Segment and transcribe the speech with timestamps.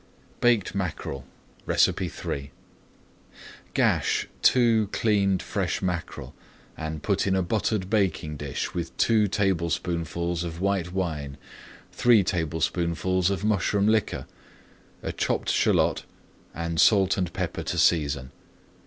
[0.39, 1.25] BAKED MACKEREL
[1.69, 2.51] III
[3.75, 6.33] Gash two cleaned fresh mackerel,
[6.75, 11.37] and put in a buttered baking dish with two tablespoonfuls of white wine,
[11.91, 14.25] three tablespoonfuls of mushroom liquor,
[15.03, 16.03] a chopped shallot,
[16.55, 18.31] and salt and pepper to season.